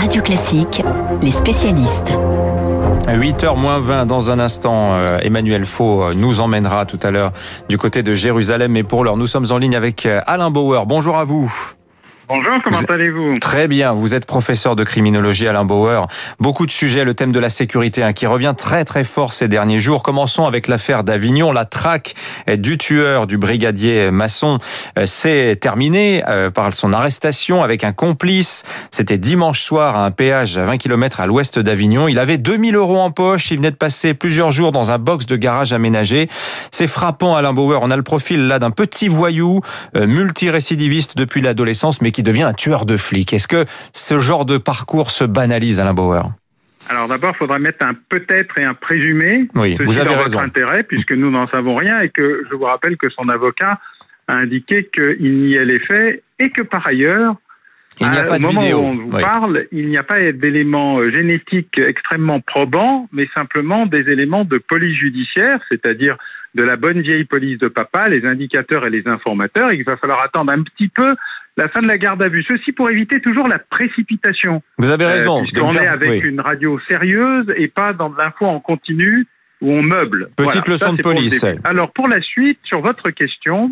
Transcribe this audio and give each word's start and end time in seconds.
Radio 0.00 0.22
Classique, 0.22 0.82
les 1.20 1.30
spécialistes. 1.30 2.14
8h 3.06 3.54
moins 3.54 3.80
20 3.80 4.06
dans 4.06 4.30
un 4.30 4.38
instant, 4.38 4.94
euh, 4.94 5.18
Emmanuel 5.20 5.66
Faux 5.66 6.02
euh, 6.02 6.14
nous 6.14 6.40
emmènera 6.40 6.86
tout 6.86 6.98
à 7.02 7.10
l'heure 7.10 7.32
du 7.68 7.76
côté 7.76 8.02
de 8.02 8.14
Jérusalem. 8.14 8.78
Et 8.78 8.82
pour 8.82 9.04
l'heure, 9.04 9.18
nous 9.18 9.26
sommes 9.26 9.48
en 9.50 9.58
ligne 9.58 9.76
avec 9.76 10.06
euh, 10.06 10.22
Alain 10.26 10.50
Bauer. 10.50 10.86
Bonjour 10.86 11.18
à 11.18 11.24
vous. 11.24 11.52
Bonjour, 12.32 12.62
comment 12.62 12.78
allez-vous 12.88 13.40
Très 13.40 13.66
bien, 13.66 13.92
vous 13.92 14.14
êtes 14.14 14.24
professeur 14.24 14.76
de 14.76 14.84
criminologie 14.84 15.48
Alain 15.48 15.64
Bauer. 15.64 16.06
Beaucoup 16.38 16.64
de 16.64 16.70
sujets, 16.70 17.02
le 17.02 17.12
thème 17.12 17.32
de 17.32 17.40
la 17.40 17.50
sécurité 17.50 18.04
hein, 18.04 18.12
qui 18.12 18.24
revient 18.24 18.54
très 18.56 18.84
très 18.84 19.02
fort 19.02 19.32
ces 19.32 19.48
derniers 19.48 19.80
jours. 19.80 20.04
Commençons 20.04 20.46
avec 20.46 20.68
l'affaire 20.68 21.02
d'Avignon. 21.02 21.50
La 21.50 21.64
traque 21.64 22.14
du 22.46 22.78
tueur 22.78 23.26
du 23.26 23.36
brigadier 23.36 24.12
maçon 24.12 24.58
euh, 24.96 25.06
s'est 25.06 25.56
terminée 25.56 26.22
euh, 26.28 26.50
par 26.50 26.72
son 26.72 26.92
arrestation 26.92 27.64
avec 27.64 27.82
un 27.82 27.90
complice. 27.90 28.62
C'était 28.92 29.18
dimanche 29.18 29.60
soir 29.60 29.96
à 29.96 30.06
un 30.06 30.12
péage 30.12 30.56
à 30.56 30.66
20 30.66 30.76
km 30.76 31.18
à 31.18 31.26
l'ouest 31.26 31.58
d'Avignon. 31.58 32.06
Il 32.06 32.20
avait 32.20 32.38
2000 32.38 32.76
euros 32.76 33.00
en 33.00 33.10
poche. 33.10 33.50
Il 33.50 33.56
venait 33.56 33.72
de 33.72 33.76
passer 33.76 34.14
plusieurs 34.14 34.52
jours 34.52 34.70
dans 34.70 34.92
un 34.92 34.98
box 34.98 35.26
de 35.26 35.34
garage 35.34 35.72
aménagé. 35.72 36.28
C'est 36.70 36.86
frappant 36.86 37.34
Alain 37.34 37.52
Bauer. 37.52 37.80
On 37.82 37.90
a 37.90 37.96
le 37.96 38.04
profil 38.04 38.46
là 38.46 38.60
d'un 38.60 38.70
petit 38.70 39.08
voyou 39.08 39.62
euh, 39.96 40.06
multirécidiviste 40.06 41.16
depuis 41.16 41.40
l'adolescence 41.40 42.00
mais 42.00 42.12
qui 42.12 42.19
devient 42.22 42.42
un 42.44 42.52
tueur 42.52 42.86
de 42.86 42.96
flics. 42.96 43.32
Est-ce 43.32 43.48
que 43.48 43.64
ce 43.92 44.18
genre 44.18 44.44
de 44.44 44.58
parcours 44.58 45.10
se 45.10 45.24
banalise, 45.24 45.80
Alain 45.80 45.94
Bauer? 45.94 46.22
Alors 46.88 47.06
d'abord, 47.08 47.32
il 47.34 47.38
faudra 47.38 47.58
mettre 47.58 47.86
un 47.86 47.94
peut-être 48.08 48.58
et 48.58 48.64
un 48.64 48.74
présumé. 48.74 49.48
Oui, 49.54 49.76
Ceci 49.78 49.84
vous 49.84 49.98
avez 50.00 50.08
dans 50.10 50.22
raison. 50.22 50.38
votre 50.38 50.44
intérêt, 50.44 50.82
puisque 50.82 51.12
nous 51.12 51.30
n'en 51.30 51.46
savons 51.48 51.76
rien 51.76 52.00
et 52.00 52.08
que 52.08 52.42
je 52.50 52.54
vous 52.56 52.64
rappelle 52.64 52.96
que 52.96 53.08
son 53.10 53.28
avocat 53.28 53.78
a 54.28 54.34
indiqué 54.36 54.88
qu'il 54.92 55.40
niait 55.46 55.64
les 55.64 55.78
faits 55.80 56.22
et 56.38 56.50
que 56.50 56.62
par 56.62 56.86
ailleurs, 56.88 57.34
Il 58.00 58.08
n'y 58.10 58.16
a 58.16 58.26
au 58.34 58.38
moment 58.40 58.60
vidéo. 58.60 58.78
où 58.78 58.82
on 58.84 58.94
vous 58.94 59.10
Oui. 59.12 59.20
parle, 59.22 59.66
il 59.72 59.88
n'y 59.88 59.98
a 59.98 60.02
pas 60.02 60.18
d'éléments 60.32 60.98
euh, 60.98 61.10
génétiques 61.10 61.78
extrêmement 61.78 62.40
probants, 62.40 63.08
mais 63.12 63.28
simplement 63.36 63.86
des 63.86 64.08
éléments 64.10 64.44
de 64.44 64.58
police 64.58 64.96
judiciaire, 64.98 65.60
c'est-à-dire 65.70 66.16
de 66.54 66.62
la 66.62 66.76
bonne 66.76 67.00
vieille 67.00 67.24
police 67.24 67.58
de 67.58 67.68
papa, 67.68 68.08
les 68.08 68.24
indicateurs 68.26 68.86
et 68.86 68.90
les 68.90 69.06
informateurs, 69.06 69.70
et 69.70 69.76
qu'il 69.76 69.84
va 69.86 69.96
falloir 69.96 70.22
attendre 70.24 70.52
un 70.52 70.62
petit 70.62 70.88
peu 70.88 71.14
la 71.56 71.68
fin 71.68 71.80
de 71.82 71.88
la 71.88 71.98
garde 71.98 72.22
à 72.22 72.28
vue. 72.28 72.44
Ceci 72.48 72.72
pour 72.72 72.90
éviter 72.90 73.20
toujours 73.20 73.46
la 73.48 73.58
précipitation. 73.58 74.62
Vous 74.78 74.90
avez 74.90 75.04
Euh, 75.04 75.08
raison. 75.08 75.42
de 75.42 75.46
Puisqu'on 75.48 75.70
est 75.70 75.86
avec 75.86 76.22
oui. 76.24 76.28
une 76.28 76.40
radio 76.40 76.78
sérieuse 76.88 77.46
et 77.56 77.68
pas 77.68 77.92
dans 77.92 78.08
de 78.10 78.16
l'info 78.18 78.46
en 78.46 78.60
continu 78.60 79.26
où 79.60 79.70
on 79.72 79.82
meuble. 79.82 80.30
Petite 80.36 80.64
Voilà, 80.64 80.72
leçon 80.72 80.92
de 80.94 81.02
pour 81.02 81.12
police. 81.12 81.44
Alors 81.64 81.92
pour 81.92 82.08
la 82.08 82.20
suite, 82.22 82.58
sur 82.64 82.80
votre 82.80 83.10
question, 83.10 83.70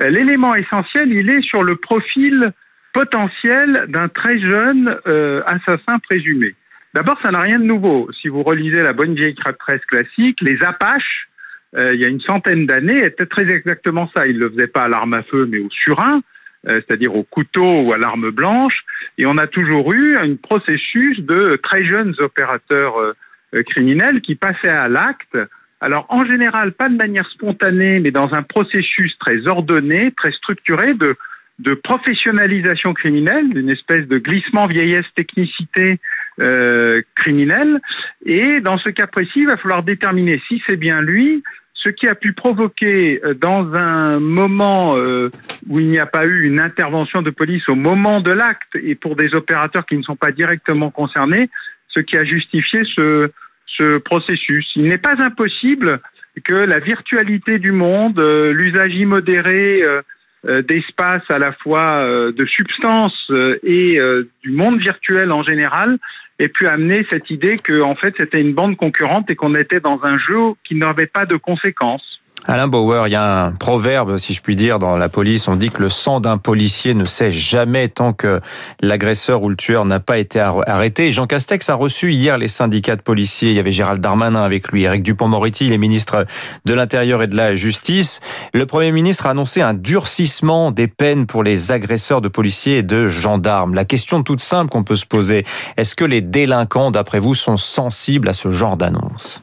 euh, 0.00 0.08
l'élément 0.10 0.54
essentiel, 0.54 1.12
il 1.12 1.28
est 1.30 1.42
sur 1.42 1.62
le 1.64 1.74
profil 1.76 2.52
potentiel 2.94 3.84
d'un 3.88 4.08
très 4.08 4.38
jeune 4.40 4.96
euh, 5.06 5.42
assassin 5.46 5.98
présumé. 6.08 6.54
D'abord, 6.94 7.18
ça 7.22 7.30
n'a 7.30 7.40
rien 7.40 7.58
de 7.58 7.64
nouveau. 7.64 8.08
Si 8.20 8.28
vous 8.28 8.42
relisez 8.42 8.82
la 8.82 8.92
bonne 8.92 9.14
vieille 9.14 9.34
presse 9.58 9.84
classique, 9.86 10.38
les 10.40 10.58
Apaches, 10.64 11.27
euh, 11.76 11.94
il 11.94 12.00
y 12.00 12.04
a 12.04 12.08
une 12.08 12.20
centaine 12.20 12.66
d'années, 12.66 13.04
étaient 13.04 13.26
très 13.26 13.48
exactement 13.50 14.10
ça. 14.14 14.26
Ils 14.26 14.34
ne 14.34 14.40
le 14.40 14.50
faisaient 14.50 14.68
pas 14.68 14.82
à 14.82 14.88
l'arme 14.88 15.14
à 15.14 15.22
feu, 15.22 15.46
mais 15.50 15.58
au 15.58 15.68
surin, 15.70 16.22
euh, 16.66 16.80
c'est-à-dire 16.86 17.14
au 17.14 17.24
couteau 17.24 17.82
ou 17.82 17.92
à 17.92 17.98
l'arme 17.98 18.30
blanche. 18.30 18.84
Et 19.18 19.26
on 19.26 19.36
a 19.36 19.46
toujours 19.46 19.92
eu 19.92 20.16
un 20.16 20.34
processus 20.36 21.20
de 21.20 21.58
très 21.62 21.84
jeunes 21.84 22.14
opérateurs 22.18 22.98
euh, 22.98 23.62
criminels 23.64 24.20
qui 24.22 24.34
passaient 24.34 24.68
à 24.68 24.88
l'acte. 24.88 25.36
Alors 25.80 26.06
en 26.08 26.24
général, 26.24 26.72
pas 26.72 26.88
de 26.88 26.96
manière 26.96 27.28
spontanée, 27.30 28.00
mais 28.00 28.10
dans 28.10 28.32
un 28.34 28.42
processus 28.42 29.16
très 29.18 29.46
ordonné, 29.46 30.12
très 30.16 30.32
structuré 30.32 30.94
de, 30.94 31.16
de 31.58 31.74
professionnalisation 31.74 32.94
criminelle, 32.94 33.50
d'une 33.50 33.70
espèce 33.70 34.06
de 34.08 34.18
glissement 34.18 34.66
vieillesse-technicité 34.66 36.00
euh, 36.40 37.00
criminelle. 37.14 37.80
Et 38.24 38.60
dans 38.60 38.78
ce 38.78 38.90
cas 38.90 39.06
précis, 39.06 39.40
il 39.40 39.46
va 39.46 39.56
falloir 39.56 39.82
déterminer 39.82 40.40
si 40.48 40.62
c'est 40.66 40.76
bien 40.76 41.00
lui, 41.00 41.42
ce 41.74 41.90
qui 41.90 42.08
a 42.08 42.14
pu 42.14 42.32
provoquer 42.32 43.20
euh, 43.24 43.34
dans 43.34 43.72
un 43.74 44.18
moment 44.18 44.96
euh, 44.96 45.30
où 45.68 45.80
il 45.80 45.88
n'y 45.88 45.98
a 45.98 46.06
pas 46.06 46.26
eu 46.26 46.44
une 46.44 46.60
intervention 46.60 47.22
de 47.22 47.30
police 47.30 47.68
au 47.68 47.74
moment 47.74 48.20
de 48.20 48.32
l'acte 48.32 48.74
et 48.74 48.94
pour 48.94 49.16
des 49.16 49.34
opérateurs 49.34 49.86
qui 49.86 49.96
ne 49.96 50.02
sont 50.02 50.16
pas 50.16 50.32
directement 50.32 50.90
concernés, 50.90 51.50
ce 51.88 52.00
qui 52.00 52.16
a 52.16 52.24
justifié 52.24 52.82
ce, 52.94 53.30
ce 53.66 53.98
processus. 53.98 54.66
Il 54.76 54.84
n'est 54.84 54.98
pas 54.98 55.16
impossible 55.18 56.00
que 56.40 56.54
la 56.54 56.78
virtualité 56.78 57.58
du 57.58 57.72
monde, 57.72 58.18
euh, 58.18 58.52
l'usage 58.52 58.94
immodéré 58.94 59.82
euh, 59.82 60.02
euh, 60.46 60.62
d'espace 60.62 61.22
à 61.28 61.38
la 61.38 61.52
fois 61.52 62.04
de 62.32 62.46
substances 62.46 63.30
euh, 63.30 63.58
et 63.62 63.98
du 64.42 64.52
monde 64.52 64.78
virtuel 64.80 65.32
en 65.32 65.42
général 65.42 65.98
ait 66.38 66.48
pu 66.48 66.66
amener 66.66 67.04
cette 67.10 67.30
idée 67.30 67.58
que 67.58 67.80
en 67.80 67.94
fait 67.94 68.14
c'était 68.18 68.40
une 68.40 68.54
bande 68.54 68.76
concurrente 68.76 69.30
et 69.30 69.36
qu'on 69.36 69.54
était 69.54 69.80
dans 69.80 70.00
un 70.04 70.18
jeu 70.18 70.54
qui 70.64 70.74
n'avait 70.74 71.06
pas 71.06 71.26
de 71.26 71.36
conséquences. 71.36 72.17
Alain 72.46 72.66
Bauer, 72.66 73.08
il 73.08 73.10
y 73.10 73.14
a 73.14 73.44
un 73.46 73.52
proverbe, 73.52 74.16
si 74.16 74.32
je 74.32 74.40
puis 74.40 74.56
dire, 74.56 74.78
dans 74.78 74.96
la 74.96 75.10
police. 75.10 75.48
On 75.48 75.56
dit 75.56 75.68
que 75.68 75.82
le 75.82 75.90
sang 75.90 76.20
d'un 76.20 76.38
policier 76.38 76.94
ne 76.94 77.04
sèche 77.04 77.34
jamais 77.34 77.88
tant 77.88 78.14
que 78.14 78.40
l'agresseur 78.80 79.42
ou 79.42 79.50
le 79.50 79.56
tueur 79.56 79.84
n'a 79.84 80.00
pas 80.00 80.16
été 80.16 80.40
ar- 80.40 80.66
arrêté. 80.66 81.12
Jean 81.12 81.26
Castex 81.26 81.68
a 81.68 81.74
reçu 81.74 82.12
hier 82.12 82.38
les 82.38 82.48
syndicats 82.48 82.96
de 82.96 83.02
policiers. 83.02 83.50
Il 83.50 83.56
y 83.56 83.58
avait 83.58 83.70
Gérald 83.70 84.00
Darmanin 84.00 84.42
avec 84.42 84.68
lui, 84.68 84.84
Eric 84.84 85.02
Dupont-Moretti, 85.02 85.68
les 85.68 85.76
ministres 85.76 86.24
de 86.64 86.72
l'Intérieur 86.74 87.22
et 87.22 87.26
de 87.26 87.36
la 87.36 87.54
Justice. 87.54 88.20
Le 88.54 88.64
Premier 88.64 88.92
ministre 88.92 89.26
a 89.26 89.30
annoncé 89.30 89.60
un 89.60 89.74
durcissement 89.74 90.70
des 90.70 90.88
peines 90.88 91.26
pour 91.26 91.42
les 91.42 91.70
agresseurs 91.70 92.22
de 92.22 92.28
policiers 92.28 92.78
et 92.78 92.82
de 92.82 93.08
gendarmes. 93.08 93.74
La 93.74 93.84
question 93.84 94.22
toute 94.22 94.40
simple 94.40 94.70
qu'on 94.70 94.84
peut 94.84 94.96
se 94.96 95.06
poser, 95.06 95.44
est-ce 95.76 95.94
que 95.94 96.04
les 96.06 96.22
délinquants, 96.22 96.92
d'après 96.92 97.18
vous, 97.18 97.34
sont 97.34 97.58
sensibles 97.58 98.28
à 98.28 98.32
ce 98.32 98.48
genre 98.48 98.78
d'annonce? 98.78 99.42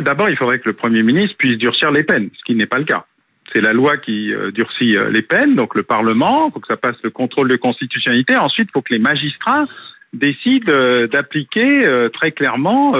D'abord, 0.00 0.28
il 0.28 0.36
faudrait 0.36 0.58
que 0.58 0.68
le 0.68 0.74
Premier 0.74 1.02
ministre 1.02 1.36
puisse 1.36 1.58
durcir 1.58 1.90
les 1.90 2.02
peines, 2.02 2.30
ce 2.36 2.44
qui 2.44 2.54
n'est 2.54 2.66
pas 2.66 2.78
le 2.78 2.84
cas. 2.84 3.06
C'est 3.52 3.60
la 3.60 3.72
loi 3.72 3.96
qui 3.96 4.32
euh, 4.32 4.50
durcit 4.50 4.96
euh, 4.96 5.10
les 5.10 5.22
peines, 5.22 5.54
donc 5.54 5.74
le 5.74 5.82
Parlement, 5.82 6.48
il 6.48 6.52
faut 6.52 6.60
que 6.60 6.66
ça 6.66 6.76
passe 6.76 6.96
le 7.02 7.10
contrôle 7.10 7.48
de 7.48 7.56
constitutionnalité. 7.56 8.36
Ensuite, 8.36 8.68
il 8.70 8.72
faut 8.72 8.82
que 8.82 8.92
les 8.92 8.98
magistrats 8.98 9.64
décident 10.12 10.70
euh, 10.72 11.06
d'appliquer 11.06 11.84
très 12.12 12.32
clairement 12.32 12.94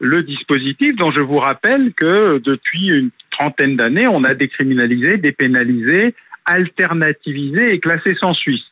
le 0.00 0.22
dispositif 0.22 0.96
dont 0.96 1.12
je 1.12 1.20
vous 1.20 1.38
rappelle 1.38 1.92
que 1.92 2.40
depuis 2.44 2.88
une 2.88 3.10
trentaine 3.30 3.76
d'années, 3.76 4.08
on 4.08 4.24
a 4.24 4.34
décriminalisé, 4.34 5.16
dépénalisé, 5.16 6.14
alternativisé 6.44 7.74
et 7.74 7.78
classé 7.78 8.16
sans 8.20 8.34
suite. 8.34 8.64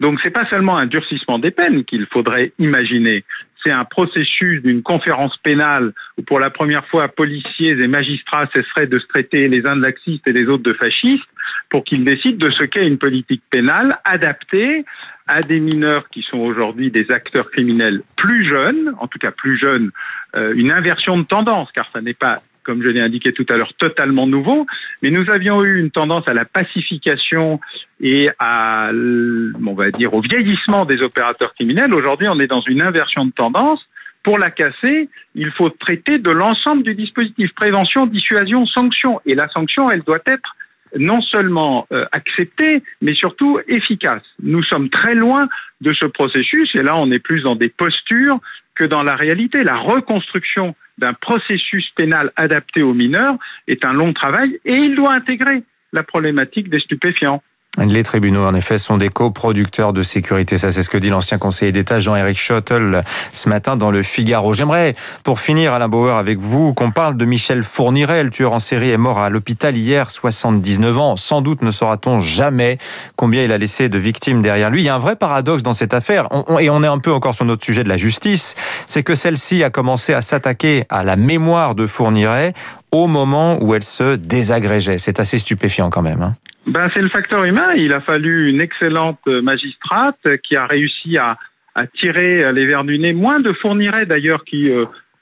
Donc 0.00 0.18
c'est 0.22 0.30
pas 0.30 0.46
seulement 0.50 0.76
un 0.76 0.86
durcissement 0.86 1.38
des 1.38 1.50
peines 1.50 1.84
qu'il 1.84 2.06
faudrait 2.06 2.52
imaginer, 2.58 3.24
c'est 3.64 3.72
un 3.72 3.84
processus 3.84 4.62
d'une 4.62 4.82
conférence 4.82 5.36
pénale 5.38 5.92
où 6.18 6.22
pour 6.22 6.40
la 6.40 6.50
première 6.50 6.86
fois 6.86 7.08
policiers 7.08 7.70
et 7.70 7.86
magistrats 7.86 8.48
cesseraient 8.54 8.86
de 8.86 8.98
se 8.98 9.06
traiter 9.06 9.48
les 9.48 9.66
uns 9.66 9.76
de 9.76 9.82
laxistes 9.82 10.26
et 10.26 10.32
les 10.32 10.46
autres 10.46 10.62
de 10.62 10.72
fascistes 10.72 11.28
pour 11.70 11.84
qu'ils 11.84 12.04
décident 12.04 12.44
de 12.44 12.50
ce 12.50 12.64
qu'est 12.64 12.86
une 12.86 12.98
politique 12.98 13.42
pénale 13.50 13.98
adaptée 14.04 14.84
à 15.26 15.42
des 15.42 15.60
mineurs 15.60 16.08
qui 16.10 16.22
sont 16.22 16.38
aujourd'hui 16.38 16.90
des 16.90 17.10
acteurs 17.10 17.50
criminels 17.50 18.02
plus 18.16 18.46
jeunes, 18.46 18.94
en 18.98 19.06
tout 19.06 19.18
cas 19.18 19.30
plus 19.30 19.58
jeunes, 19.58 19.90
euh, 20.36 20.52
une 20.54 20.70
inversion 20.70 21.14
de 21.14 21.22
tendance, 21.22 21.70
car 21.72 21.88
ça 21.92 22.00
n'est 22.00 22.14
pas 22.14 22.42
comme 22.64 22.82
je 22.82 22.88
l'ai 22.88 23.00
indiqué 23.00 23.32
tout 23.32 23.46
à 23.48 23.56
l'heure, 23.56 23.72
totalement 23.74 24.26
nouveau, 24.26 24.66
mais 25.02 25.10
nous 25.10 25.28
avions 25.30 25.62
eu 25.64 25.78
une 25.78 25.90
tendance 25.90 26.26
à 26.28 26.34
la 26.34 26.44
pacification 26.44 27.60
et 28.00 28.30
à, 28.38 28.90
on 28.92 29.74
va 29.74 29.90
dire, 29.90 30.14
au 30.14 30.20
vieillissement 30.20 30.84
des 30.84 31.02
opérateurs 31.02 31.54
criminels. 31.54 31.94
Aujourd'hui, 31.94 32.28
on 32.28 32.38
est 32.40 32.46
dans 32.46 32.62
une 32.62 32.82
inversion 32.82 33.24
de 33.24 33.32
tendance. 33.32 33.80
Pour 34.22 34.38
la 34.38 34.50
casser, 34.50 35.08
il 35.34 35.50
faut 35.50 35.70
traiter 35.70 36.18
de 36.18 36.30
l'ensemble 36.30 36.84
du 36.84 36.94
dispositif 36.94 37.52
prévention, 37.54 38.06
dissuasion, 38.06 38.66
sanction. 38.66 39.20
Et 39.26 39.34
la 39.34 39.48
sanction, 39.48 39.90
elle 39.90 40.02
doit 40.02 40.22
être 40.26 40.54
non 40.98 41.20
seulement 41.22 41.86
euh, 41.92 42.04
acceptée, 42.12 42.82
mais 43.00 43.14
surtout 43.14 43.58
efficace. 43.66 44.22
Nous 44.42 44.62
sommes 44.62 44.90
très 44.90 45.14
loin 45.14 45.48
de 45.80 45.92
ce 45.92 46.06
processus, 46.06 46.70
et 46.74 46.82
là, 46.82 46.96
on 46.96 47.10
est 47.10 47.18
plus 47.18 47.42
dans 47.42 47.56
des 47.56 47.68
postures 47.68 48.38
que 48.74 48.84
dans 48.84 49.02
la 49.02 49.16
réalité. 49.16 49.64
La 49.64 49.76
reconstruction 49.76 50.74
d'un 51.02 51.14
processus 51.14 51.90
pénal 51.96 52.30
adapté 52.36 52.80
aux 52.80 52.94
mineurs 52.94 53.36
est 53.66 53.84
un 53.84 53.92
long 53.92 54.12
travail, 54.12 54.60
et 54.64 54.74
il 54.74 54.94
doit 54.94 55.12
intégrer 55.12 55.64
la 55.92 56.04
problématique 56.04 56.70
des 56.70 56.78
stupéfiants. 56.78 57.42
Les 57.78 58.02
tribunaux, 58.02 58.44
en 58.44 58.52
effet, 58.52 58.76
sont 58.76 58.98
des 58.98 59.08
coproducteurs 59.08 59.94
de 59.94 60.02
sécurité. 60.02 60.58
Ça, 60.58 60.70
c'est 60.72 60.82
ce 60.82 60.90
que 60.90 60.98
dit 60.98 61.08
l'ancien 61.08 61.38
conseiller 61.38 61.72
d'État 61.72 62.00
Jean-Éric 62.00 62.38
Schottel 62.38 63.02
ce 63.32 63.48
matin 63.48 63.76
dans 63.76 63.90
le 63.90 64.02
Figaro. 64.02 64.52
J'aimerais, 64.52 64.94
pour 65.24 65.40
finir, 65.40 65.72
Alain 65.72 65.88
Bauer, 65.88 66.18
avec 66.18 66.38
vous, 66.38 66.74
qu'on 66.74 66.90
parle 66.90 67.16
de 67.16 67.24
Michel 67.24 67.64
Fourniret. 67.64 68.24
Le 68.24 68.30
tueur 68.30 68.52
en 68.52 68.58
série 68.58 68.90
est 68.90 68.98
mort 68.98 69.20
à 69.20 69.30
l'hôpital 69.30 69.74
hier, 69.74 70.10
79 70.10 70.98
ans. 70.98 71.16
Sans 71.16 71.40
doute 71.40 71.62
ne 71.62 71.70
saura-t-on 71.70 72.20
jamais 72.20 72.76
combien 73.16 73.42
il 73.42 73.50
a 73.52 73.56
laissé 73.56 73.88
de 73.88 73.98
victimes 73.98 74.42
derrière 74.42 74.68
lui. 74.68 74.82
Il 74.82 74.84
y 74.84 74.90
a 74.90 74.94
un 74.94 74.98
vrai 74.98 75.16
paradoxe 75.16 75.62
dans 75.62 75.72
cette 75.72 75.94
affaire, 75.94 76.28
et 76.60 76.68
on 76.68 76.82
est 76.82 76.86
un 76.86 76.98
peu 76.98 77.12
encore 77.12 77.34
sur 77.34 77.46
notre 77.46 77.64
sujet 77.64 77.84
de 77.84 77.88
la 77.88 77.96
justice, 77.96 78.54
c'est 78.86 79.02
que 79.02 79.14
celle-ci 79.14 79.64
a 79.64 79.70
commencé 79.70 80.12
à 80.12 80.20
s'attaquer 80.20 80.84
à 80.90 81.04
la 81.04 81.16
mémoire 81.16 81.74
de 81.74 81.86
Fourniret 81.86 82.52
au 82.90 83.06
moment 83.06 83.56
où 83.62 83.74
elle 83.74 83.82
se 83.82 84.16
désagrégeait. 84.16 84.98
C'est 84.98 85.20
assez 85.20 85.38
stupéfiant 85.38 85.88
quand 85.88 86.02
même. 86.02 86.20
Hein. 86.20 86.34
Ben, 86.66 86.88
c'est 86.94 87.02
le 87.02 87.08
facteur 87.08 87.44
humain. 87.44 87.74
Il 87.74 87.92
a 87.92 88.00
fallu 88.00 88.48
une 88.48 88.60
excellente 88.60 89.26
magistrate 89.26 90.36
qui 90.42 90.56
a 90.56 90.66
réussi 90.66 91.18
à, 91.18 91.36
à 91.74 91.86
tirer 91.86 92.52
les 92.52 92.66
verres 92.66 92.84
du 92.84 92.98
nez, 92.98 93.12
moins 93.12 93.40
de 93.40 93.52
Fourniret 93.52 94.06
d'ailleurs 94.06 94.44
qui 94.44 94.70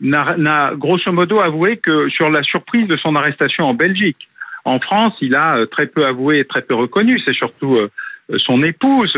n'a 0.00 0.72
grosso 0.74 1.12
modo 1.12 1.40
avoué 1.40 1.76
que 1.76 2.08
sur 2.08 2.30
la 2.30 2.42
surprise 2.42 2.88
de 2.88 2.96
son 2.96 3.16
arrestation 3.16 3.64
en 3.64 3.74
Belgique. 3.74 4.28
En 4.64 4.78
France, 4.80 5.14
il 5.20 5.34
a 5.34 5.66
très 5.70 5.86
peu 5.86 6.04
avoué 6.04 6.40
et 6.40 6.44
très 6.44 6.62
peu 6.62 6.74
reconnu. 6.74 7.18
C'est 7.24 7.34
surtout 7.34 7.78
son 8.36 8.62
épouse 8.62 9.14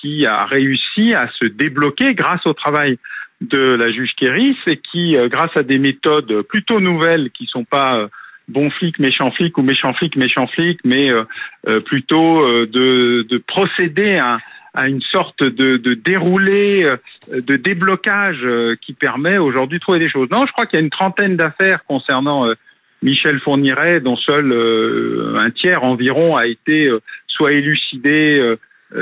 qui 0.00 0.26
a 0.26 0.44
réussi 0.44 1.14
à 1.14 1.28
se 1.38 1.46
débloquer 1.46 2.14
grâce 2.14 2.46
au 2.46 2.54
travail 2.54 2.98
de 3.40 3.58
la 3.58 3.90
juge 3.90 4.12
Kéris 4.16 4.56
et 4.66 4.78
qui, 4.78 5.16
grâce 5.28 5.56
à 5.56 5.62
des 5.62 5.78
méthodes 5.78 6.42
plutôt 6.42 6.80
nouvelles 6.80 7.30
qui 7.30 7.46
sont 7.46 7.64
pas 7.64 8.08
bon 8.48 8.70
flic, 8.70 8.98
méchant 8.98 9.30
flic 9.30 9.58
ou 9.58 9.62
méchant 9.62 9.92
flic, 9.94 10.16
méchant 10.16 10.46
flic, 10.46 10.78
mais 10.84 11.10
euh, 11.10 11.24
euh, 11.68 11.80
plutôt 11.80 12.42
euh, 12.42 12.66
de, 12.66 13.26
de, 13.28 13.38
procéder 13.38 14.16
à, 14.16 14.38
à, 14.74 14.88
une 14.88 15.00
sorte 15.00 15.42
de, 15.42 15.76
de 15.76 15.94
déroulé, 15.94 16.88
de 17.32 17.56
déblocage 17.56 18.46
qui 18.82 18.92
permet 18.92 19.38
aujourd'hui 19.38 19.78
de 19.78 19.82
trouver 19.82 19.98
des 19.98 20.08
choses. 20.08 20.28
Non, 20.30 20.46
je 20.46 20.52
crois 20.52 20.66
qu'il 20.66 20.78
y 20.78 20.82
a 20.82 20.84
une 20.84 20.90
trentaine 20.90 21.36
d'affaires 21.36 21.84
concernant 21.84 22.46
Michel 23.02 23.40
Fourniret, 23.40 24.00
dont 24.00 24.16
seul 24.16 24.52
un 25.38 25.50
tiers 25.50 25.82
environ 25.82 26.36
a 26.36 26.46
été 26.46 26.90
soit 27.26 27.52
élucidé, 27.52 28.56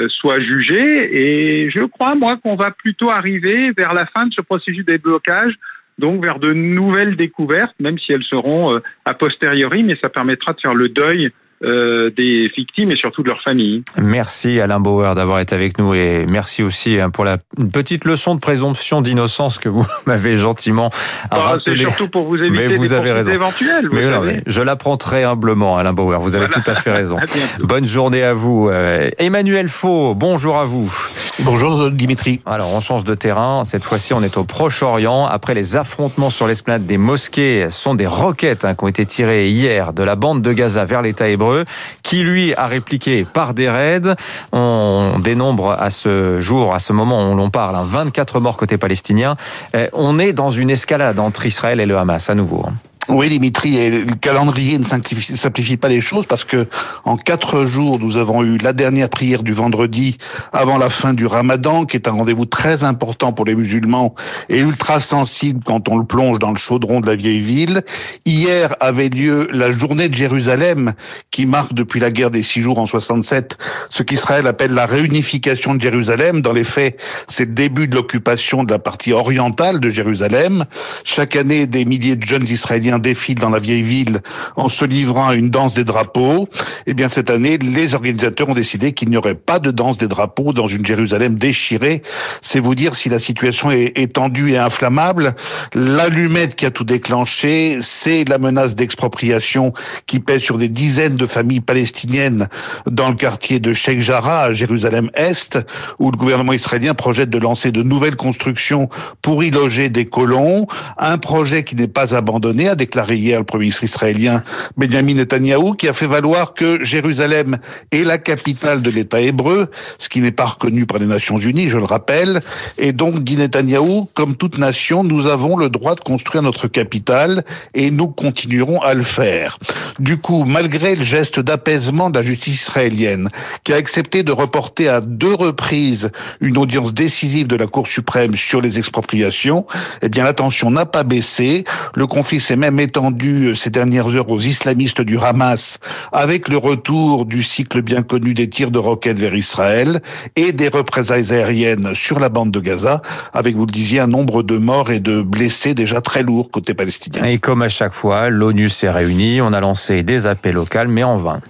soit 0.09 0.39
jugé. 0.39 1.65
Et 1.65 1.71
je 1.71 1.85
crois, 1.87 2.15
moi, 2.15 2.37
qu'on 2.37 2.55
va 2.55 2.71
plutôt 2.71 3.11
arriver 3.11 3.73
vers 3.77 3.95
la 3.95 4.07
fin 4.07 4.27
de 4.27 4.33
ce 4.33 4.43
processus 4.43 4.85
de 4.85 4.93
déblocage 4.93 5.55
donc 5.99 6.25
vers 6.25 6.39
de 6.39 6.53
nouvelles 6.53 7.17
découvertes, 7.17 7.75
même 7.81 7.99
si 7.99 8.13
elles 8.13 8.25
seront 8.25 8.75
euh, 8.75 8.81
a 9.05 9.15
posteriori, 9.15 9.83
mais 9.83 9.97
ça 10.01 10.09
permettra 10.09 10.53
de 10.53 10.61
faire 10.61 10.75
le 10.75 10.89
deuil 10.89 11.31
euh, 11.65 12.11
des 12.11 12.51
victimes 12.55 12.91
et 12.91 12.97
surtout 12.97 13.23
de 13.23 13.29
leurs 13.29 13.43
familles. 13.43 13.83
Merci 14.01 14.61
Alain 14.61 14.81
Bauer 14.81 15.15
d'avoir 15.15 15.41
été 15.41 15.55
avec 15.55 15.79
nous 15.79 15.95
et 15.95 16.27
merci 16.29 16.63
aussi 16.63 17.01
hein, 17.01 17.11
pour 17.11 17.25
la 17.25 17.39
petite 17.73 18.05
leçon 18.05 18.35
de 18.35 18.41
présomption 18.41 19.01
d'innocence 19.01 19.59
que 19.59 19.69
vous 19.69 19.87
m'avez 20.07 20.37
gentiment 20.37 20.91
bah, 21.31 21.57
C'est 21.65 21.77
surtout 21.79 22.09
pour 22.09 22.23
vous 22.23 22.37
éviter 22.37 22.69
mais 22.69 22.77
vous 22.77 22.93
avez 22.93 23.13
raison. 23.13 23.33
éventuels. 23.33 23.89
mais 23.91 24.43
je 24.47 24.61
l'apprends 24.61 24.97
très 24.97 25.25
humblement 25.25 25.79
Alain 25.79 25.93
Bauer, 25.93 26.21
vous 26.21 26.37
avez 26.37 26.49
tout 26.49 26.63
à 26.67 26.75
fait 26.75 26.93
raison. 26.93 27.17
Bonne 27.61 27.87
journée 27.87 28.23
à 28.23 28.35
vous. 28.35 28.69
Euh, 28.71 29.11
Emmanuel 29.19 29.69
Faux, 29.69 30.15
bonjour 30.15 30.59
à 30.59 30.67
vous. 30.67 30.93
Bonjour 31.41 31.91
Dimitri. 31.91 32.41
Alors 32.47 32.75
on 32.75 32.81
change 32.81 33.05
de 33.05 33.15
terrain, 33.15 33.65
cette 33.65 33.85
fois-ci 33.85 34.13
on 34.13 34.23
est 34.23 34.37
au 34.37 34.45
Proche-Orient. 34.45 35.25
Après 35.27 35.55
les 35.55 35.77
affrontements 35.77 36.31
sur 36.31 36.47
l'esplanade 36.47 36.85
des 36.85 36.99
mosquées, 36.99 37.67
ce 37.71 37.81
sont 37.81 37.95
des 37.95 38.07
roquettes 38.07 38.65
hein, 38.65 38.75
qui 38.75 38.85
ont 38.85 38.89
été 38.89 39.07
tirées 39.07 39.49
hier 39.49 39.93
de 39.93 40.03
la 40.03 40.15
bande 40.15 40.43
de 40.43 40.53
Gaza 40.53 40.85
vers 40.85 41.01
l'État 41.01 41.29
hébreu 41.29 41.54
qui 42.03 42.23
lui 42.23 42.55
a 42.55 42.67
répliqué 42.67 43.27
par 43.31 43.55
des 43.55 43.69
raids. 43.69 44.15
On 44.53 45.19
dénombre 45.23 45.77
à 45.79 45.91
ce 45.91 46.41
jour, 46.41 46.75
à 46.75 46.79
ce 46.79 46.93
moment 46.93 47.31
où 47.31 47.35
l'on 47.35 47.51
parle, 47.51 47.77
24 47.85 48.41
morts 48.41 48.57
côté 48.57 48.79
palestinien. 48.79 49.35
Eh, 49.75 49.89
on 49.93 50.19
est 50.19 50.33
dans 50.33 50.51
une 50.51 50.71
escalade 50.71 51.19
entre 51.19 51.47
Israël 51.47 51.81
et 51.81 51.87
le 51.87 51.97
Hamas 51.97 52.31
à 52.31 52.35
nouveau. 52.35 52.65
Oui, 53.09 53.29
Dimitri, 53.29 53.91
le 53.91 54.15
calendrier 54.15 54.79
ne 54.79 54.85
simplifie, 54.85 55.77
pas 55.77 55.89
les 55.89 56.01
choses 56.01 56.25
parce 56.25 56.45
que 56.45 56.67
en 57.05 57.19
quatre 57.19 57.67
jours, 57.67 57.99
nous 57.99 58.17
avons 58.17 58.43
eu 58.43 58.57
la 58.57 58.73
dernière 58.73 59.11
prière 59.11 59.43
du 59.43 59.53
vendredi 59.53 60.17
avant 60.55 60.79
la 60.79 60.89
fin 60.89 61.13
du 61.13 61.27
Ramadan, 61.27 61.85
qui 61.85 61.99
est 61.99 62.09
un 62.09 62.13
rendez-vous 62.13 62.47
très 62.47 62.83
important 62.83 63.33
pour 63.33 63.45
les 63.45 63.55
musulmans 63.55 64.15
et 64.49 64.59
ultra 64.59 65.01
sensible 65.01 65.61
quand 65.65 65.91
on 65.91 65.99
le 65.99 66.07
plonge 66.07 66.39
dans 66.39 66.51
le 66.51 66.57
chaudron 66.57 67.01
de 67.01 67.07
la 67.07 67.15
vieille 67.15 67.41
ville. 67.41 67.83
Hier 68.25 68.75
avait 68.81 69.11
lieu 69.11 69.49
la 69.53 69.71
journée 69.71 70.09
de 70.09 70.15
Jérusalem, 70.15 70.95
qui 71.31 71.45
marque 71.45 71.75
depuis 71.75 72.01
la 72.01 72.11
guerre 72.11 72.31
des 72.31 72.43
six 72.43 72.63
jours 72.63 72.79
en 72.79 72.87
67 72.87 73.59
ce 73.91 74.03
qu'Israël 74.03 74.47
appelle 74.47 74.73
la 74.73 74.87
réunification 74.87 75.75
de 75.75 75.81
Jérusalem. 75.81 76.41
Dans 76.41 76.53
les 76.55 76.65
faits, 76.65 76.99
c'est 77.29 77.45
le 77.45 77.53
début 77.53 77.87
de 77.87 77.97
l'occupation 77.97 78.65
de 78.65 78.73
la 78.73 78.79
partie 78.79 79.13
orientale 79.13 79.79
de 79.79 79.91
Jérusalem. 79.91 80.65
Chaque 81.05 81.37
année, 81.37 81.67
des 81.67 81.85
milliers 81.85 82.17
de 82.17 82.25
jeunes 82.25 82.47
Israéliens 82.47 82.94
défile 82.99 83.37
dans 83.37 83.51
la 83.51 83.59
vieille 83.59 83.83
ville 83.83 84.21
en 84.57 84.69
se 84.69 84.85
livrant 84.85 85.29
à 85.29 85.35
une 85.35 85.51
danse 85.51 85.75
des 85.75 85.85
drapeaux. 85.85 86.49
Eh 86.87 86.95
bien, 86.95 87.09
cette 87.09 87.31
année, 87.31 87.59
les 87.59 87.95
organisateurs 87.95 88.49
ont 88.49 88.55
décidé 88.55 88.93
qu'il 88.93 89.09
n'y 89.09 89.17
aurait 89.17 89.35
pas 89.35 89.59
de 89.59 89.71
danse 89.71 89.99
des 89.99 90.09
drapeaux 90.09 90.53
dans 90.53 90.69
une 90.69 90.85
Jérusalem 90.85 91.37
déchirée. 91.37 92.03
C'est 92.41 92.61
vous 92.61 92.75
dire 92.75 92.95
si 92.95 93.09
la 93.09 93.19
situation 93.19 93.71
est, 93.71 93.93
est 93.97 94.13
tendue 94.15 94.53
et 94.53 94.59
inflammable. 94.59 95.35
L'allumette 95.75 96.57
qui 96.57 96.67
a 96.67 96.71
tout 96.71 96.85
déclenché, 96.85 97.79
c'est 97.81 98.29
la 98.29 98.39
menace 98.39 98.75
d'expropriation 98.75 99.73
qui 100.07 100.21
pèse 100.21 100.43
sur 100.43 100.59
des 100.59 100.69
dizaines 100.69 101.17
de 101.17 101.27
familles 101.27 101.61
palestiniennes 101.61 102.49
dans 102.87 103.09
le 103.09 103.15
quartier 103.15 103.61
de 103.61 103.73
Sheikh 103.73 104.01
Jarrah, 104.01 104.45
à 104.45 104.53
Jérusalem-Est, 104.53 105.59
où 105.99 106.11
le 106.11 106.17
gouvernement 106.17 106.53
israélien 106.53 106.95
projette 106.95 107.31
de 107.31 107.39
lancer 107.39 107.73
de 107.73 107.83
nouvelles 107.83 108.17
constructions 108.17 108.89
pour 109.23 109.43
y 109.45 109.51
loger 109.51 109.89
des 109.89 110.07
colons. 110.07 110.67
Un 110.99 111.19
projet 111.19 111.65
qui 111.65 111.77
n'est 111.77 111.89
pas 111.89 112.15
abandonné, 112.15 112.69
a 112.69 112.75
déclaré 112.85 113.17
hier 113.17 113.39
le 113.39 113.47
premier 113.47 113.63
ministre 113.63 113.85
israélien 113.85 114.43
Benjamin 114.77 115.15
Netanyahou, 115.15 115.73
qui 115.73 115.89
a 115.89 115.95
fait 115.95 116.07
valoir 116.07 116.53
que 116.53 116.85
Jérusalem 116.85 117.57
est 117.93 118.05
la 118.05 118.19
capitale 118.19 118.83
de 118.83 118.91
l'État 118.91 119.23
hébreu, 119.23 119.71
ce 119.99 120.11
qui 120.11 120.21
n'est 120.21 120.33
pas 120.33 120.45
reconnu 120.45 120.85
par 120.85 120.99
les 120.99 121.07
Nations 121.07 121.39
Unies, 121.39 121.69
je 121.69 121.79
le 121.79 121.85
rappelle. 121.85 122.43
Et 122.77 122.93
donc, 122.93 123.25
dit 123.25 123.37
Netanyahou, 123.37 124.11
comme 124.13 124.37
toute 124.37 124.59
nation, 124.59 125.03
nous 125.03 125.27
avons 125.27 125.57
le 125.57 125.71
droit 125.71 125.95
de 125.95 126.01
construire 126.01 126.43
notre 126.43 126.69
capitale 126.69 127.45
et 127.73 127.91
nous 127.91 128.09
continuerons 128.09 128.83
à 128.83 128.93
le 128.93 129.03
faire. 129.03 129.59
Du 129.99 130.19
coup, 130.19 130.45
malgré 130.45 130.95
le 130.95 131.03
geste 131.03 131.41
d'apaisement 131.41 132.11
de 132.11 132.19
la 132.19 132.23
justice 132.23 132.61
israélienne, 132.63 133.31
qui 133.65 133.73
a 133.73 133.77
accepté 133.77 134.23
de 134.25 134.33
reporter 134.33 134.89
à 134.89 135.01
deux 135.01 135.35
reprises 135.35 136.11
une 136.41 136.59
audience 136.59 136.93
décisive 136.93 137.47
de 137.47 137.57
la 137.57 137.67
Cour 137.67 137.87
suprême 137.87 138.35
sur 138.35 138.61
les 138.61 138.79
expropriations, 138.79 139.67
eh 140.03 140.11
bien, 140.11 140.25
la 140.25 140.35
tension 140.35 140.71
n'a 140.71 140.85
pas 140.85 141.03
baissé. 141.03 141.65
Le 141.95 142.07
conflit 142.07 142.41
s'est 142.41 142.57
même 142.57 142.74
étendu 142.79 143.47
euh, 143.47 143.55
ces 143.55 143.71
dernières 143.71 144.15
heures 144.15 144.31
aux 144.31 144.41
islamistes 144.41 145.01
du 145.01 145.19
Hamas 145.19 145.79
avec 146.13 146.49
le 146.49 146.57
retour 146.57 147.27
du 147.27 147.43
cycle 147.43 147.83
bien 147.83 148.03
connu 148.03 148.35
des 148.35 148.49
tirs 148.49 148.71
de 148.71 148.79
roquettes 148.79 149.19
vers 149.19 149.35
Israël 149.35 150.03
et 150.37 150.53
des 150.53 150.69
représailles 150.69 151.33
aériennes 151.33 151.95
sur 151.95 152.21
la 152.21 152.29
bande 152.29 152.51
de 152.51 152.61
Gaza 152.61 153.03
avec, 153.33 153.57
vous 153.57 153.67
le 153.67 153.73
disiez, 153.73 154.01
un 154.01 154.07
nombre 154.07 154.43
de 154.43 154.59
morts 154.59 154.91
et 154.91 155.01
de 155.01 155.23
blessés 155.23 155.75
déjà 155.75 156.01
très 156.01 156.23
lourds 156.23 156.51
côté 156.51 156.75
palestinien. 156.75 157.25
Et 157.25 157.39
comme 157.39 157.63
à 157.63 157.69
chaque 157.69 157.95
fois, 157.95 158.29
l'ONU 158.29 158.69
s'est 158.69 158.91
réunie, 158.91 159.41
on 159.41 159.53
a 159.53 159.61
lancé 159.61 160.03
des 160.03 160.27
appels 160.27 160.55
locaux, 160.55 160.89
mais 160.89 161.05
en 161.05 161.19
vain. 161.19 161.41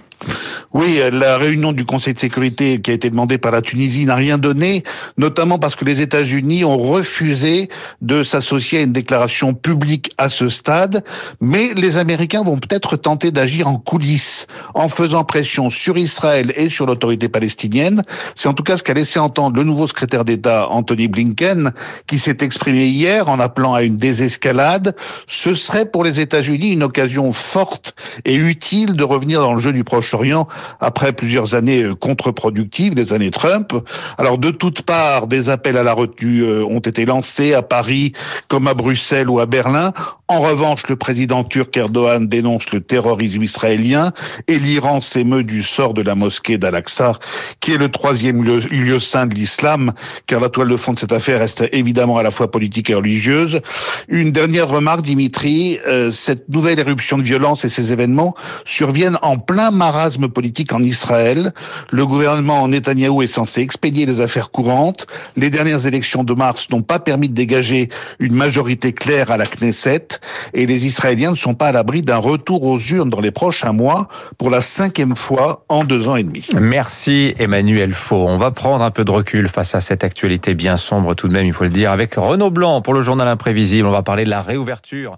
Oui, 0.73 0.99
la 1.11 1.37
réunion 1.37 1.71
du 1.71 1.85
Conseil 1.85 2.13
de 2.13 2.19
sécurité 2.19 2.81
qui 2.81 2.91
a 2.91 2.93
été 2.93 3.09
demandée 3.09 3.37
par 3.37 3.53
la 3.53 3.61
Tunisie 3.61 4.03
n'a 4.03 4.15
rien 4.15 4.37
donné, 4.37 4.83
notamment 5.17 5.57
parce 5.57 5.75
que 5.77 5.85
les 5.85 6.01
États-Unis 6.01 6.65
ont 6.65 6.77
refusé 6.77 7.69
de 8.01 8.23
s'associer 8.23 8.79
à 8.79 8.81
une 8.81 8.91
déclaration 8.91 9.53
publique 9.53 10.11
à 10.17 10.29
ce 10.29 10.49
stade, 10.49 11.05
mais 11.39 11.73
les 11.75 11.97
Américains 11.97 12.43
vont 12.43 12.57
peut-être 12.57 12.97
tenter 12.97 13.31
d'agir 13.31 13.69
en 13.69 13.77
coulisses, 13.77 14.47
en 14.73 14.89
faisant 14.89 15.23
pression 15.23 15.69
sur 15.69 15.97
Israël 15.97 16.51
et 16.57 16.67
sur 16.67 16.85
l'autorité 16.85 17.29
palestinienne. 17.29 18.03
C'est 18.35 18.49
en 18.49 18.53
tout 18.53 18.63
cas 18.63 18.75
ce 18.75 18.83
qu'a 18.83 18.93
laissé 18.93 19.17
entendre 19.17 19.55
le 19.55 19.63
nouveau 19.63 19.87
secrétaire 19.87 20.25
d'État 20.25 20.67
Anthony 20.69 21.07
Blinken, 21.07 21.71
qui 22.05 22.19
s'est 22.19 22.39
exprimé 22.41 22.87
hier 22.87 23.29
en 23.29 23.39
appelant 23.39 23.75
à 23.75 23.83
une 23.83 23.95
désescalade. 23.95 24.95
Ce 25.25 25.55
serait 25.55 25.85
pour 25.85 26.03
les 26.03 26.19
États-Unis 26.19 26.73
une 26.73 26.83
occasion 26.83 27.31
forte 27.31 27.95
et 28.25 28.35
utile 28.35 28.93
de 28.93 29.03
revenir 29.05 29.39
dans 29.39 29.53
le 29.53 29.61
jeu 29.61 29.71
du 29.71 29.85
Proche-Orient 30.05 30.47
après 30.79 31.13
plusieurs 31.13 31.55
années 31.55 31.83
euh, 31.83 31.95
contre-productives, 31.95 32.95
les 32.95 33.13
années 33.13 33.31
Trump. 33.31 33.73
Alors 34.17 34.37
de 34.37 34.51
toutes 34.51 34.83
parts, 34.83 35.27
des 35.27 35.49
appels 35.49 35.77
à 35.77 35.83
la 35.83 35.93
retenue 35.93 36.43
euh, 36.43 36.63
ont 36.63 36.79
été 36.79 37.05
lancés 37.05 37.53
à 37.53 37.61
Paris 37.61 38.13
comme 38.47 38.67
à 38.67 38.73
Bruxelles 38.73 39.29
ou 39.29 39.39
à 39.39 39.45
Berlin. 39.45 39.93
En 40.27 40.41
revanche, 40.41 40.87
le 40.87 40.95
président 40.95 41.43
turc 41.43 41.77
Erdogan 41.77 42.25
dénonce 42.25 42.71
le 42.71 42.81
terrorisme 42.81 43.43
israélien 43.43 44.11
et 44.47 44.57
l'Iran 44.57 44.99
s'émeut 44.99 45.43
du 45.43 45.61
sort 45.61 45.93
de 45.93 46.01
la 46.01 46.15
mosquée 46.15 46.57
d'Al-Aqsa, 46.57 47.19
qui 47.59 47.73
est 47.73 47.77
le 47.77 47.89
troisième 47.89 48.43
lieu, 48.43 48.99
saint 48.99 49.27
de 49.27 49.35
l'islam, 49.35 49.93
car 50.25 50.39
la 50.39 50.49
toile 50.49 50.69
de 50.69 50.77
fond 50.77 50.93
de 50.93 50.99
cette 50.99 51.11
affaire 51.11 51.41
reste 51.41 51.65
évidemment 51.71 52.17
à 52.17 52.23
la 52.23 52.31
fois 52.31 52.49
politique 52.49 52.89
et 52.89 52.95
religieuse. 52.95 53.61
Une 54.07 54.31
dernière 54.31 54.67
remarque, 54.67 55.03
Dimitri, 55.03 55.79
euh, 55.85 56.11
cette 56.11 56.49
nouvelle 56.49 56.79
éruption 56.79 57.19
de 57.19 57.23
violence 57.23 57.63
et 57.63 57.69
ces 57.69 57.93
événements 57.93 58.33
surviennent 58.63 59.19
en 59.21 59.37
plein 59.37 59.69
marasme 59.69 60.27
politique 60.27 60.73
en 60.73 60.81
Israël. 60.81 61.53
Le 61.91 62.03
gouvernement 62.07 62.63
en 62.63 62.69
Netanyahou 62.69 63.21
est 63.21 63.27
censé 63.27 63.61
expédier 63.61 64.07
les 64.07 64.21
affaires 64.21 64.49
courantes. 64.49 65.05
Les 65.37 65.51
dernières 65.51 65.85
élections 65.85 66.23
de 66.23 66.33
mars 66.33 66.67
n'ont 66.71 66.81
pas 66.81 66.97
permis 66.97 67.29
de 67.29 67.35
dégager 67.35 67.89
une 68.17 68.33
majorité 68.33 68.91
claire 68.91 69.29
à 69.29 69.37
la 69.37 69.45
Knesset 69.45 70.14
et 70.53 70.65
les 70.65 70.85
Israéliens 70.85 71.31
ne 71.31 71.35
sont 71.35 71.53
pas 71.53 71.67
à 71.67 71.71
l'abri 71.71 72.01
d'un 72.01 72.17
retour 72.17 72.63
aux 72.63 72.79
urnes 72.79 73.09
dans 73.09 73.21
les 73.21 73.31
prochains 73.31 73.71
mois 73.71 74.07
pour 74.37 74.49
la 74.49 74.61
cinquième 74.61 75.15
fois 75.15 75.63
en 75.69 75.83
deux 75.83 76.07
ans 76.07 76.15
et 76.15 76.23
demi. 76.23 76.47
Merci 76.59 77.35
Emmanuel 77.39 77.93
Faux. 77.93 78.25
On 78.27 78.37
va 78.37 78.51
prendre 78.51 78.83
un 78.83 78.91
peu 78.91 79.05
de 79.05 79.11
recul 79.11 79.47
face 79.47 79.75
à 79.75 79.81
cette 79.81 80.03
actualité 80.03 80.53
bien 80.53 80.77
sombre 80.77 81.13
tout 81.13 81.27
de 81.27 81.33
même, 81.33 81.45
il 81.45 81.53
faut 81.53 81.63
le 81.63 81.69
dire, 81.69 81.91
avec 81.91 82.15
Renaud 82.15 82.51
Blanc 82.51 82.81
pour 82.81 82.93
le 82.93 83.01
journal 83.01 83.27
imprévisible. 83.27 83.87
On 83.87 83.91
va 83.91 84.03
parler 84.03 84.25
de 84.25 84.29
la 84.29 84.41
réouverture 84.41 85.17